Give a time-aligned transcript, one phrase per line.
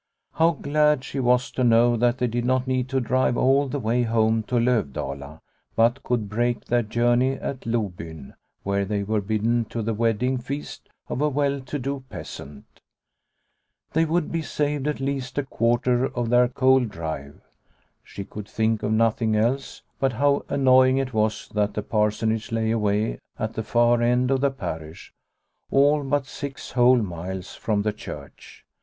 [0.33, 3.77] How glad she was to know that they did not need to drive all the
[3.77, 5.41] way home to Lovdala,
[5.75, 8.33] but could break their journey at Lobyn,
[8.63, 12.81] where they were bidden to the wedding feast of a well to do peasant.
[13.93, 17.39] They would be saved at least a quarter of their cold drive.
[18.03, 22.71] She could think of nothing else, but how annoying it was that the Parsonage lay
[22.71, 25.13] away at the far end of the parish,
[25.69, 28.65] all but six whole miles from the church.